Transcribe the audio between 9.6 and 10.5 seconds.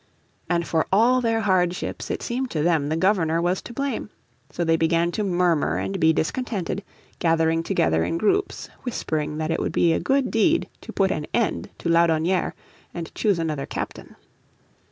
be a good